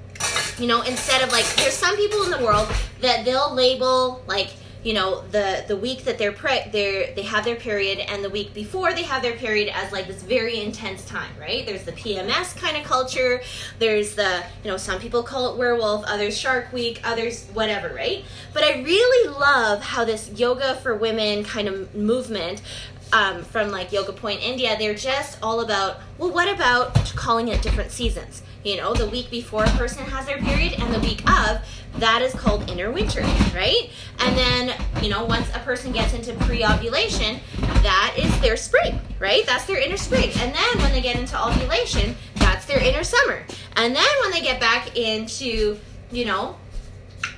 you 0.59 0.67
know 0.67 0.81
instead 0.81 1.21
of 1.21 1.31
like 1.31 1.45
there's 1.55 1.73
some 1.73 1.95
people 1.95 2.23
in 2.23 2.31
the 2.31 2.43
world 2.43 2.67
that 3.01 3.25
they'll 3.25 3.53
label 3.53 4.23
like 4.27 4.49
you 4.83 4.93
know 4.93 5.21
the 5.27 5.63
the 5.67 5.75
week 5.75 6.03
that 6.03 6.17
they're 6.17 6.33
pre 6.33 6.59
they 6.71 7.13
they 7.15 7.21
have 7.21 7.45
their 7.45 7.55
period 7.55 7.99
and 7.99 8.23
the 8.23 8.29
week 8.29 8.53
before 8.53 8.93
they 8.93 9.03
have 9.03 9.21
their 9.21 9.35
period 9.35 9.73
as 9.73 9.91
like 9.91 10.07
this 10.07 10.21
very 10.21 10.61
intense 10.61 11.05
time 11.05 11.31
right? 11.39 11.65
There's 11.65 11.83
the 11.83 11.93
pms 11.93 12.55
kind 12.57 12.75
of 12.77 12.83
culture. 12.83 13.41
There's 13.79 14.15
the 14.15 14.43
you 14.63 14.69
know 14.69 14.77
some 14.77 14.99
people 14.99 15.23
call 15.23 15.53
it 15.53 15.57
werewolf 15.57 16.03
others 16.05 16.37
shark 16.37 16.71
week 16.73 16.99
others 17.03 17.47
whatever 17.53 17.93
right? 17.93 18.25
But 18.53 18.63
i 18.63 18.81
really 18.81 19.29
love 19.29 19.81
how 19.81 20.05
this 20.05 20.29
yoga 20.37 20.75
for 20.75 20.95
women 20.95 21.43
kind 21.43 21.67
of 21.67 21.95
movement 21.95 22.61
um, 23.11 23.43
from 23.43 23.69
like 23.69 23.91
yoga 23.91 24.11
point 24.11 24.41
india 24.41 24.75
they're 24.77 24.95
just 24.95 25.37
all 25.41 25.61
about 25.61 25.99
well 26.17 26.31
what 26.31 26.47
about 26.47 26.93
calling 27.15 27.47
it 27.47 27.61
different 27.61 27.91
seasons 27.91 28.41
you 28.63 28.77
know 28.77 28.93
the 28.93 29.07
week 29.07 29.29
before 29.29 29.63
a 29.63 29.69
person 29.71 30.03
has 30.05 30.25
their 30.25 30.37
period 30.39 30.73
and 30.79 30.93
the 30.93 30.99
week 30.99 31.21
of 31.29 31.61
that 31.97 32.21
is 32.21 32.33
called 32.33 32.69
inner 32.69 32.91
winter, 32.91 33.21
right? 33.53 33.89
And 34.19 34.37
then, 34.37 34.75
you 35.01 35.09
know, 35.09 35.25
once 35.25 35.47
a 35.53 35.59
person 35.59 35.91
gets 35.91 36.13
into 36.13 36.33
pre 36.45 36.65
ovulation, 36.65 37.39
that 37.59 38.15
is 38.17 38.41
their 38.41 38.57
spring, 38.57 38.99
right? 39.19 39.45
That's 39.45 39.65
their 39.65 39.79
inner 39.79 39.97
spring. 39.97 40.31
And 40.39 40.53
then 40.53 40.77
when 40.79 40.91
they 40.91 41.01
get 41.01 41.17
into 41.17 41.41
ovulation, 41.41 42.15
that's 42.35 42.65
their 42.65 42.79
inner 42.79 43.03
summer. 43.03 43.45
And 43.75 43.95
then 43.95 44.05
when 44.21 44.31
they 44.31 44.41
get 44.41 44.59
back 44.59 44.97
into, 44.97 45.79
you 46.11 46.25
know, 46.25 46.55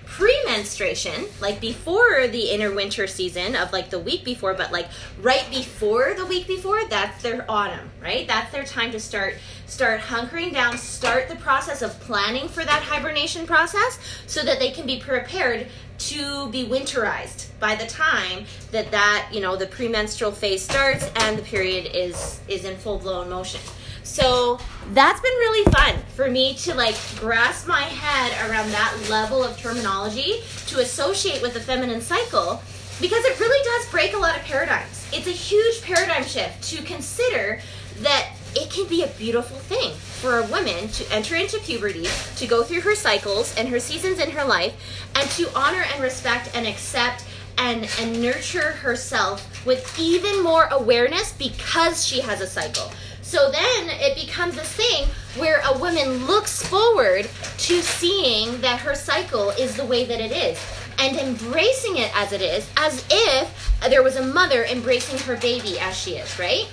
pre-menstruation 0.05 1.25
like 1.41 1.59
before 1.59 2.25
the 2.29 2.49
inner 2.49 2.73
winter 2.73 3.05
season 3.05 3.53
of 3.53 3.73
like 3.73 3.89
the 3.89 3.99
week 3.99 4.23
before 4.23 4.53
but 4.53 4.71
like 4.71 4.87
right 5.21 5.45
before 5.49 6.13
the 6.13 6.25
week 6.25 6.47
before 6.47 6.85
that's 6.85 7.21
their 7.21 7.43
autumn 7.49 7.91
right 8.01 8.25
that's 8.25 8.49
their 8.53 8.63
time 8.63 8.91
to 8.91 8.99
start 8.99 9.35
start 9.65 9.99
hunkering 9.99 10.53
down 10.53 10.77
start 10.77 11.27
the 11.27 11.35
process 11.35 11.81
of 11.81 11.99
planning 11.99 12.47
for 12.47 12.63
that 12.63 12.83
hibernation 12.83 13.45
process 13.45 13.99
so 14.27 14.41
that 14.43 14.59
they 14.59 14.71
can 14.71 14.85
be 14.85 14.99
prepared 14.99 15.67
to 15.97 16.49
be 16.49 16.65
winterized 16.65 17.47
by 17.59 17.75
the 17.75 17.85
time 17.87 18.45
that 18.71 18.91
that 18.91 19.29
you 19.31 19.39
know 19.39 19.55
the 19.55 19.67
premenstrual 19.67 20.31
phase 20.31 20.61
starts 20.61 21.09
and 21.17 21.37
the 21.37 21.43
period 21.43 21.89
is 21.93 22.39
is 22.47 22.65
in 22.65 22.75
full 22.77 22.97
blown 22.97 23.29
motion 23.29 23.61
so 24.03 24.59
that's 24.93 25.19
been 25.19 25.33
really 25.33 25.69
fun 25.71 25.95
for 26.15 26.29
me 26.29 26.53
to 26.55 26.75
like 26.75 26.95
grasp 27.19 27.67
my 27.67 27.81
head 27.81 28.49
around 28.49 28.69
that 28.71 28.95
level 29.09 29.43
of 29.43 29.57
terminology 29.57 30.43
to 30.67 30.79
associate 30.79 31.41
with 31.41 31.53
the 31.53 31.59
feminine 31.59 32.01
cycle 32.01 32.61
because 33.01 33.25
it 33.25 33.39
really 33.39 33.63
does 33.63 33.91
break 33.91 34.13
a 34.13 34.17
lot 34.17 34.37
of 34.37 34.43
paradigms. 34.43 35.07
It's 35.11 35.27
a 35.27 35.31
huge 35.31 35.81
paradigm 35.81 36.23
shift 36.23 36.63
to 36.69 36.81
consider 36.83 37.59
that 38.01 38.34
it 38.55 38.69
can 38.69 38.87
be 38.87 39.03
a 39.03 39.07
beautiful 39.07 39.57
thing 39.57 39.93
for 39.93 40.39
a 40.39 40.47
woman 40.47 40.87
to 40.89 41.13
enter 41.13 41.35
into 41.35 41.59
puberty, 41.59 42.07
to 42.37 42.47
go 42.47 42.63
through 42.63 42.81
her 42.81 42.95
cycles 42.95 43.55
and 43.57 43.67
her 43.67 43.79
seasons 43.79 44.19
in 44.19 44.31
her 44.31 44.45
life, 44.45 44.73
and 45.15 45.29
to 45.31 45.53
honor 45.55 45.85
and 45.93 46.01
respect 46.01 46.49
and 46.55 46.65
accept 46.65 47.25
and, 47.57 47.89
and 47.99 48.21
nurture 48.21 48.71
herself 48.71 49.65
with 49.65 49.97
even 49.99 50.43
more 50.43 50.65
awareness 50.71 51.33
because 51.33 52.05
she 52.05 52.19
has 52.21 52.41
a 52.41 52.47
cycle. 52.47 52.91
So 53.21 53.49
then 53.51 53.89
it 53.89 54.15
becomes 54.15 54.55
this 54.55 54.71
thing 54.71 55.07
where 55.37 55.61
a 55.65 55.77
woman 55.77 56.25
looks 56.25 56.65
forward 56.65 57.27
to 57.57 57.81
seeing 57.81 58.61
that 58.61 58.79
her 58.79 58.95
cycle 58.95 59.49
is 59.51 59.75
the 59.75 59.85
way 59.85 60.05
that 60.05 60.19
it 60.19 60.31
is 60.31 60.59
and 60.99 61.17
embracing 61.17 61.97
it 61.97 62.15
as 62.15 62.31
it 62.31 62.41
is, 62.41 62.69
as 62.77 63.03
if 63.09 63.73
there 63.89 64.03
was 64.03 64.15
a 64.15 64.25
mother 64.25 64.63
embracing 64.65 65.17
her 65.19 65.35
baby 65.37 65.79
as 65.79 65.97
she 65.97 66.11
is, 66.11 66.39
right? 66.39 66.67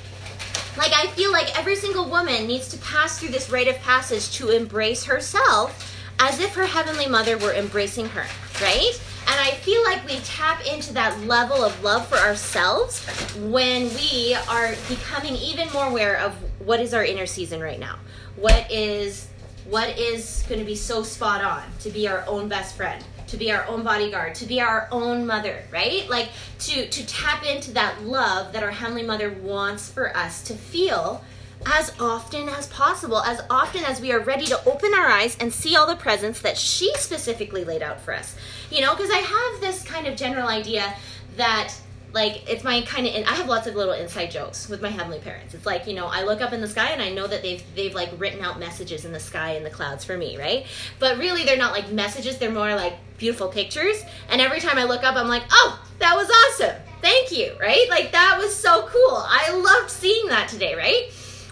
Like, 0.77 0.93
I 0.95 1.07
feel 1.09 1.33
like 1.33 1.57
every 1.59 1.77
single 1.77 2.09
woman 2.09 2.47
needs 2.47 2.69
to 2.69 2.79
pass 2.79 3.19
through 3.19 3.29
this 3.29 3.51
rite 3.51 3.69
of 3.69 3.79
passage 3.81 4.31
to 4.37 4.49
embrace 4.49 5.05
herself 5.05 5.95
as 6.19 6.41
if 6.41 6.55
her 6.55 6.67
heavenly 6.67 7.07
mother 7.07 7.37
were 7.37 7.53
embracing 7.53 8.09
her, 8.09 8.25
right? 8.61 9.01
And 9.29 9.39
I 9.41 9.51
feel 9.51 9.83
like 9.85 10.07
we 10.07 10.17
tap 10.19 10.65
into 10.67 10.93
that 10.95 11.19
level 11.27 11.65
of 11.65 11.83
love 11.83 12.07
for 12.09 12.17
ourselves 12.17 13.05
when 13.37 13.93
we 13.95 14.37
are 14.49 14.75
becoming 14.89 15.37
even 15.37 15.71
more 15.73 15.87
aware 15.87 16.19
of 16.19 16.33
what 16.61 16.81
is 16.81 16.95
our 16.95 17.05
inner 17.05 17.27
season 17.27 17.61
right 17.61 17.79
now. 17.79 17.99
What 18.37 18.71
is 18.71 19.29
what 19.65 19.97
is 19.97 20.45
going 20.49 20.59
to 20.59 20.65
be 20.67 20.75
so 20.75 21.03
spot 21.03 21.43
on 21.43 21.63
to 21.81 21.91
be 21.91 22.09
our 22.09 22.25
own 22.27 22.49
best 22.49 22.77
friend, 22.77 23.05
to 23.33 23.39
be 23.39 23.51
our 23.51 23.67
own 23.67 23.83
bodyguard, 23.83 24.35
to 24.35 24.45
be 24.45 24.61
our 24.61 24.87
own 24.93 25.27
mother, 25.27 25.65
right? 25.73 26.09
Like 26.09 26.29
to 26.61 26.87
to 26.87 27.07
tap 27.07 27.45
into 27.47 27.73
that 27.73 28.03
love 28.03 28.53
that 28.53 28.63
our 28.63 28.71
heavenly 28.71 29.03
mother 29.03 29.31
wants 29.31 29.91
for 29.91 30.15
us 30.15 30.43
to 30.45 30.55
feel 30.55 31.25
as 31.65 31.93
often 31.99 32.51
as 32.51 32.67
possible, 32.67 33.23
as 33.23 33.41
often 33.49 33.85
as 33.85 34.03
we 34.03 34.13
are 34.13 34.21
ready 34.21 34.45
to 34.45 34.69
open 34.69 34.93
our 34.93 35.07
eyes 35.07 35.39
and 35.41 35.51
see 35.51 35.77
all 35.77 35.87
the 35.87 35.97
presents 35.97 36.43
that 36.43 36.59
she 36.59 36.93
specifically 36.97 37.65
laid 37.65 37.83
out 37.83 38.03
for 38.03 38.13
us. 38.13 38.37
You 38.71 38.83
know, 38.83 38.95
because 38.95 39.11
I 39.11 39.19
have 39.19 39.61
this 39.63 39.83
kind 39.83 40.07
of 40.07 40.15
general 40.15 40.49
idea 40.49 40.93
that 41.39 41.73
like 42.13 42.49
it's 42.49 42.63
my 42.65 42.83
kind 42.83 43.07
of 43.07 43.15
i 43.15 43.35
have 43.35 43.49
lots 43.49 43.67
of 43.67 43.75
little 43.75 43.95
inside 43.95 44.31
jokes 44.31 44.69
with 44.69 44.83
my 44.83 44.89
heavenly 44.89 45.19
parents. 45.19 45.55
It's 45.55 45.67
like 45.67 45.87
you 45.87 45.95
know 45.95 46.07
i 46.07 46.23
look 46.23 46.41
up 46.41 46.53
in 46.53 46.61
the 46.61 46.69
sky 46.69 46.91
and 46.91 47.01
i 47.01 47.11
know 47.11 47.27
that 47.27 47.43
they've 47.43 47.63
they've 47.75 47.95
like 47.95 48.11
written 48.19 48.43
out 48.43 48.59
messages 48.59 49.05
in 49.05 49.13
the 49.13 49.21
sky 49.21 49.53
and 49.53 49.65
the 49.65 49.71
clouds 49.71 50.05
for 50.05 50.17
me 50.17 50.39
right? 50.39 50.67
But 50.99 51.19
really 51.19 51.45
they're 51.45 51.57
not 51.57 51.73
like 51.73 51.91
messages 51.91 52.39
they're 52.39 52.51
more 52.51 52.75
like 52.75 52.95
beautiful 53.19 53.49
pictures. 53.49 54.03
And 54.31 54.41
every 54.41 54.61
time 54.61 54.79
i 54.79 54.85
look 54.85 55.05
up 55.05 55.17
i'm 55.17 55.29
like 55.29 55.45
oh 55.51 55.83
that 55.99 56.17
was 56.17 56.29
awesome. 56.31 56.77
Thank 57.01 57.33
you 57.33 57.57
right? 57.61 57.87
Like 57.89 58.13
that 58.13 58.37
was 58.39 58.55
so 58.55 58.87
cool. 58.89 59.17
I 59.17 59.53
loved 59.53 59.91
seeing 59.91 60.29
that 60.29 60.49
today 60.49 60.75
right? 60.75 61.11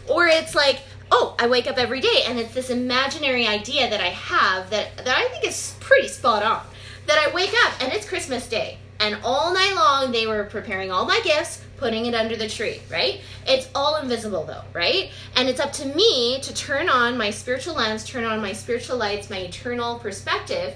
Or 0.08 0.26
it's 0.26 0.54
like, 0.54 0.80
oh, 1.12 1.36
I 1.38 1.46
wake 1.46 1.66
up 1.68 1.78
every 1.78 2.00
day 2.00 2.24
and 2.26 2.38
it's 2.38 2.52
this 2.52 2.70
imaginary 2.70 3.46
idea 3.46 3.88
that 3.88 4.00
I 4.00 4.08
have 4.08 4.70
that, 4.70 4.96
that 4.96 5.08
I 5.08 5.28
think 5.28 5.44
is 5.44 5.74
pretty 5.80 6.08
spot 6.08 6.42
on. 6.42 6.62
That 7.06 7.18
I 7.18 7.32
wake 7.32 7.54
up 7.64 7.82
and 7.82 7.92
it's 7.92 8.08
Christmas 8.08 8.48
Day. 8.48 8.78
And 9.00 9.18
all 9.24 9.52
night 9.54 9.74
long 9.74 10.12
they 10.12 10.26
were 10.26 10.44
preparing 10.44 10.92
all 10.92 11.06
my 11.06 11.20
gifts, 11.24 11.62
putting 11.78 12.04
it 12.06 12.14
under 12.14 12.36
the 12.36 12.48
tree, 12.48 12.82
right? 12.90 13.20
It's 13.46 13.68
all 13.74 13.96
invisible 13.96 14.44
though, 14.44 14.62
right? 14.74 15.10
And 15.36 15.48
it's 15.48 15.58
up 15.58 15.72
to 15.74 15.86
me 15.86 16.38
to 16.42 16.54
turn 16.54 16.90
on 16.90 17.16
my 17.16 17.30
spiritual 17.30 17.74
lens, 17.74 18.04
turn 18.04 18.24
on 18.24 18.42
my 18.42 18.52
spiritual 18.52 18.98
lights, 18.98 19.30
my 19.30 19.38
eternal 19.38 19.98
perspective, 19.98 20.74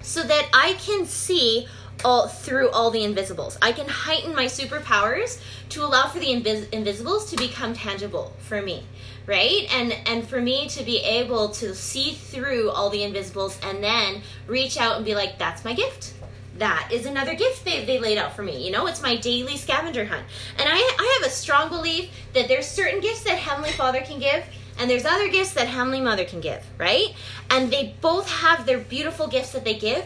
so 0.00 0.22
that 0.22 0.48
I 0.54 0.72
can 0.74 1.04
see 1.04 1.66
all 2.02 2.28
through 2.28 2.70
all 2.70 2.90
the 2.90 3.04
invisibles. 3.04 3.58
I 3.62 3.72
can 3.72 3.88
heighten 3.88 4.34
my 4.34 4.46
superpowers 4.46 5.38
to 5.70 5.84
allow 5.84 6.08
for 6.08 6.18
the 6.18 6.26
invis- 6.26 6.72
invisibles 6.72 7.30
to 7.30 7.36
become 7.36 7.74
tangible 7.74 8.32
for 8.38 8.60
me, 8.60 8.84
right? 9.26 9.66
And 9.70 9.92
and 10.06 10.26
for 10.26 10.40
me 10.40 10.68
to 10.70 10.82
be 10.82 10.98
able 10.98 11.50
to 11.50 11.74
see 11.74 12.12
through 12.12 12.70
all 12.70 12.90
the 12.90 13.02
invisibles 13.02 13.58
and 13.62 13.84
then 13.84 14.22
reach 14.46 14.78
out 14.78 14.96
and 14.96 15.04
be 15.04 15.14
like, 15.14 15.38
that's 15.38 15.64
my 15.64 15.74
gift. 15.74 16.14
That 16.58 16.88
is 16.92 17.06
another 17.06 17.34
gift 17.34 17.64
they, 17.64 17.84
they 17.84 17.98
laid 17.98 18.16
out 18.16 18.36
for 18.36 18.42
me. 18.42 18.64
You 18.64 18.70
know, 18.70 18.86
it's 18.86 19.02
my 19.02 19.16
daily 19.16 19.56
scavenger 19.56 20.04
hunt. 20.04 20.24
And 20.58 20.68
I, 20.68 20.76
I 20.76 21.18
have 21.18 21.28
a 21.28 21.34
strong 21.34 21.68
belief 21.68 22.10
that 22.32 22.48
there's 22.48 22.66
certain 22.66 23.00
gifts 23.00 23.24
that 23.24 23.38
Heavenly 23.38 23.70
Father 23.72 24.00
can 24.00 24.20
give 24.20 24.44
and 24.78 24.90
there's 24.90 25.04
other 25.04 25.28
gifts 25.28 25.52
that 25.54 25.68
Heavenly 25.68 26.00
Mother 26.00 26.24
can 26.24 26.40
give, 26.40 26.64
right? 26.78 27.14
And 27.50 27.70
they 27.70 27.94
both 28.00 28.28
have 28.28 28.66
their 28.66 28.78
beautiful 28.78 29.28
gifts 29.28 29.52
that 29.52 29.64
they 29.64 29.74
give, 29.74 30.04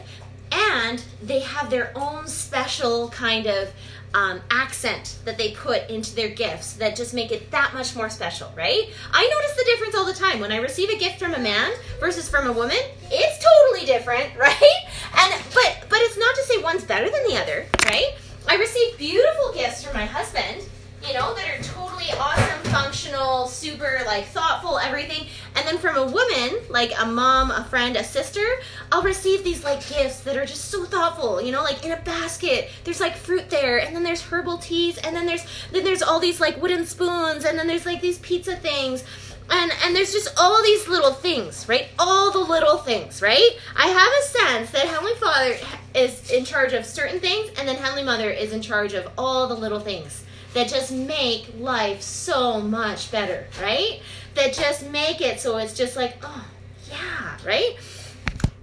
and 0.52 1.02
they 1.22 1.40
have 1.40 1.70
their 1.70 1.92
own 1.96 2.26
special 2.26 3.08
kind 3.08 3.46
of 3.46 3.70
um, 4.14 4.40
accent 4.50 5.18
that 5.24 5.36
they 5.36 5.52
put 5.52 5.88
into 5.90 6.14
their 6.14 6.30
gifts 6.30 6.74
that 6.74 6.96
just 6.96 7.12
make 7.12 7.30
it 7.30 7.50
that 7.50 7.74
much 7.74 7.94
more 7.94 8.08
special, 8.08 8.50
right? 8.56 8.88
I 9.12 9.28
notice 9.28 9.56
the 9.56 9.64
difference 9.64 9.94
all 9.94 10.06
the 10.06 10.14
time 10.14 10.40
when 10.40 10.50
I 10.50 10.56
receive 10.56 10.88
a 10.88 10.98
gift 10.98 11.18
from 11.18 11.34
a 11.34 11.38
man 11.38 11.72
versus 12.00 12.28
from 12.28 12.46
a 12.46 12.52
woman. 12.52 12.78
It's 13.10 13.44
totally 13.44 13.86
different, 13.86 14.34
right? 14.38 14.87
And 15.16 15.34
but 15.54 15.86
but 15.88 15.98
it's 16.00 16.18
not 16.18 16.34
to 16.34 16.42
say 16.42 16.62
one's 16.62 16.84
better 16.84 17.08
than 17.10 17.24
the 17.28 17.40
other, 17.40 17.66
right? 17.84 18.14
I 18.48 18.56
receive 18.56 18.98
beautiful 18.98 19.52
gifts 19.52 19.84
from 19.84 19.94
my 19.94 20.06
husband, 20.06 20.64
you 21.06 21.14
know, 21.14 21.34
that 21.34 21.48
are 21.48 21.62
totally 21.62 22.10
awesome, 22.18 22.72
functional, 22.72 23.46
super 23.46 24.00
like 24.06 24.26
thoughtful, 24.26 24.78
everything. 24.78 25.26
And 25.54 25.66
then 25.66 25.78
from 25.78 25.96
a 25.96 26.06
woman, 26.06 26.60
like 26.68 26.92
a 26.98 27.06
mom, 27.06 27.50
a 27.50 27.64
friend, 27.64 27.96
a 27.96 28.04
sister, 28.04 28.44
I'll 28.90 29.02
receive 29.02 29.44
these 29.44 29.64
like 29.64 29.86
gifts 29.88 30.20
that 30.20 30.36
are 30.36 30.46
just 30.46 30.66
so 30.66 30.84
thoughtful, 30.84 31.40
you 31.40 31.52
know, 31.52 31.62
like 31.62 31.84
in 31.84 31.92
a 31.92 32.00
basket. 32.00 32.70
There's 32.84 33.00
like 33.00 33.16
fruit 33.16 33.50
there, 33.50 33.78
and 33.78 33.94
then 33.94 34.02
there's 34.02 34.22
herbal 34.22 34.58
teas, 34.58 34.98
and 34.98 35.14
then 35.14 35.26
there's 35.26 35.44
then 35.72 35.84
there's 35.84 36.02
all 36.02 36.20
these 36.20 36.40
like 36.40 36.60
wooden 36.60 36.86
spoons, 36.86 37.44
and 37.44 37.58
then 37.58 37.66
there's 37.66 37.86
like 37.86 38.00
these 38.00 38.18
pizza 38.18 38.56
things. 38.56 39.04
And 39.50 39.72
and 39.82 39.96
there's 39.96 40.12
just 40.12 40.38
all 40.38 40.62
these 40.62 40.88
little 40.88 41.12
things, 41.12 41.68
right? 41.68 41.88
All 41.98 42.30
the 42.30 42.38
little 42.38 42.78
things, 42.78 43.22
right? 43.22 43.50
I 43.76 43.86
have 43.86 44.12
a 44.12 44.22
sense 44.38 44.70
that 44.72 44.86
Heavenly 44.86 45.14
Father 45.14 45.56
is 45.94 46.30
in 46.30 46.44
charge 46.44 46.74
of 46.74 46.84
certain 46.84 47.18
things, 47.18 47.50
and 47.58 47.66
then 47.66 47.76
Heavenly 47.76 48.04
Mother 48.04 48.30
is 48.30 48.52
in 48.52 48.60
charge 48.60 48.92
of 48.92 49.10
all 49.16 49.48
the 49.48 49.56
little 49.56 49.80
things 49.80 50.24
that 50.54 50.68
just 50.68 50.92
make 50.92 51.52
life 51.58 52.02
so 52.02 52.60
much 52.60 53.10
better, 53.10 53.46
right? 53.60 54.00
That 54.34 54.52
just 54.52 54.86
make 54.90 55.20
it 55.20 55.40
so 55.40 55.56
it's 55.58 55.74
just 55.74 55.96
like, 55.96 56.16
oh, 56.22 56.44
yeah, 56.90 57.36
right? 57.44 57.76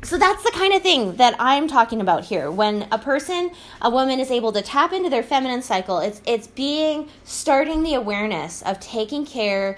So 0.04 0.20
that's 0.20 0.44
the 0.44 0.52
kind 0.52 0.72
of 0.72 0.84
thing 0.84 1.16
that 1.16 1.36
I'm 1.40 1.68
talking 1.68 2.00
about 2.00 2.26
here. 2.26 2.52
When 2.52 2.88
a 2.92 3.00
person, 3.00 3.50
a 3.82 3.90
woman 3.90 4.20
is 4.20 4.30
able 4.30 4.52
to 4.52 4.62
tap 4.62 4.94
into 4.94 5.10
their 5.10 5.24
feminine 5.24 5.64
cycle, 5.64 5.98
it's 5.98 6.22
it's 6.28 6.46
being 6.46 7.10
starting 7.24 7.82
the 7.82 7.96
awareness 7.96 8.62
of 8.62 8.80
taking 8.80 9.26
care 9.26 9.78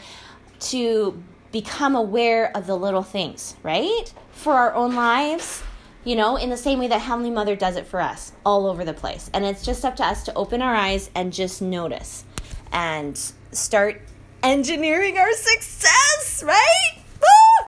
to 0.60 1.22
become 1.52 1.96
aware 1.96 2.56
of 2.56 2.68
the 2.68 2.76
little 2.76 3.04
things, 3.04 3.56
right? 3.64 4.14
For 4.32 4.54
our 4.54 4.74
own 4.74 4.96
lives, 4.96 5.64
you 6.04 6.16
know, 6.16 6.36
in 6.38 6.50
the 6.50 6.58
same 6.58 6.80
way 6.80 6.88
that 6.88 7.00
Heavenly 7.00 7.32
Mother 7.32 7.56
does 7.56 7.76
it 7.76 7.88
for 7.88 8.00
us 8.00 8.32
all 8.46 8.68
over 8.68 8.86
the 8.86 8.94
place. 8.94 9.30
And 9.34 9.44
it's 9.46 9.66
just 9.66 9.84
up 9.84 9.96
to 9.98 10.06
us 10.06 10.24
to 10.24 10.34
open 10.36 10.62
our 10.62 10.76
eyes 10.76 11.10
and 11.16 11.34
just 11.34 11.62
notice 11.62 12.24
and 12.72 13.18
start 13.52 14.02
engineering 14.44 15.18
our 15.18 15.34
success, 15.34 16.44
right? 16.46 17.04